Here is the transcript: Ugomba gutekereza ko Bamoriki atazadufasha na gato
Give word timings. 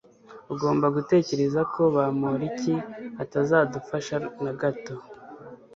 Ugomba 0.53 0.85
gutekereza 0.95 1.61
ko 1.73 1.81
Bamoriki 1.95 2.75
atazadufasha 3.23 4.15
na 4.43 4.51
gato 4.59 4.95